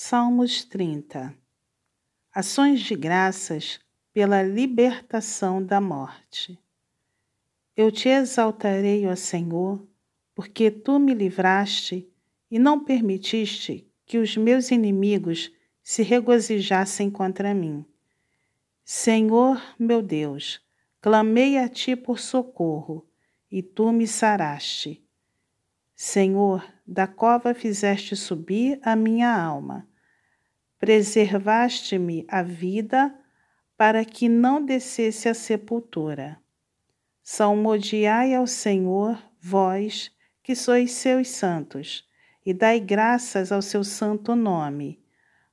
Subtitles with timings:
[0.00, 1.34] Salmos 30
[2.32, 3.80] Ações de graças
[4.12, 6.56] pela libertação da morte.
[7.76, 9.84] Eu te exaltarei, ó Senhor,
[10.36, 12.08] porque tu me livraste
[12.48, 15.50] e não permitiste que os meus inimigos
[15.82, 17.84] se regozijassem contra mim.
[18.84, 20.64] Senhor, meu Deus,
[21.00, 23.04] clamei a ti por socorro
[23.50, 25.04] e tu me saraste.
[25.96, 29.87] Senhor, da cova fizeste subir a minha alma.
[30.78, 33.12] Preservaste-me a vida
[33.76, 36.38] para que não descesse à sepultura.
[37.22, 40.10] Salmodiai ao Senhor, vós
[40.42, 42.08] que sois seus santos,
[42.46, 44.98] e dai graças ao seu santo nome,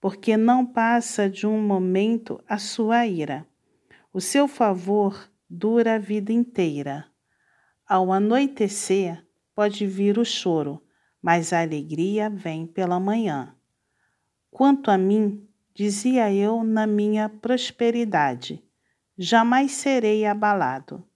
[0.00, 3.46] porque não passa de um momento a sua ira.
[4.12, 7.06] O seu favor dura a vida inteira.
[7.86, 10.82] Ao anoitecer, pode vir o choro,
[11.22, 13.54] mas a alegria vem pela manhã.
[14.50, 18.62] Quanto a mim, dizia eu na minha prosperidade,
[19.16, 21.06] jamais serei abalado.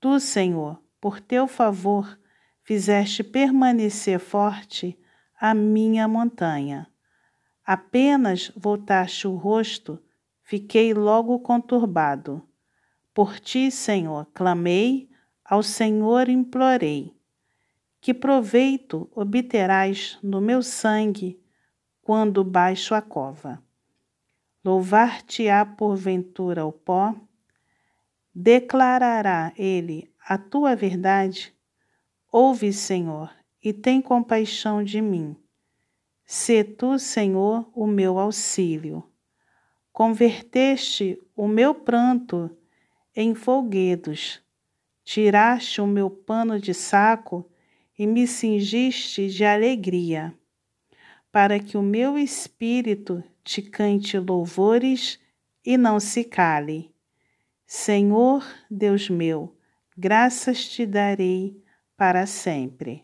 [0.00, 2.18] Tu, Senhor, por teu favor,
[2.62, 4.96] fizeste permanecer forte
[5.38, 6.86] a minha montanha.
[7.64, 10.00] Apenas voltaste o rosto,
[10.42, 12.46] fiquei logo conturbado.
[13.12, 15.10] Por ti, Senhor, clamei,
[15.44, 17.12] ao Senhor implorei.
[18.00, 21.41] Que proveito obterás no meu sangue
[22.02, 23.62] quando baixo a cova?
[24.64, 27.14] Louvar-te-á porventura o pó?
[28.34, 31.54] Declarará ele a tua verdade?
[32.30, 35.36] Ouve, Senhor, e tem compaixão de mim.
[36.24, 39.04] Se tu, Senhor, o meu auxílio.
[39.92, 42.50] Converteste o meu pranto
[43.14, 44.42] em folguedos,
[45.04, 47.48] tiraste o meu pano de saco
[47.98, 50.34] e me cingiste de alegria,
[51.32, 55.18] para que o meu espírito te cante louvores
[55.64, 56.94] e não se cale.
[57.66, 59.56] Senhor Deus meu,
[59.96, 61.58] graças te darei
[61.96, 63.02] para sempre.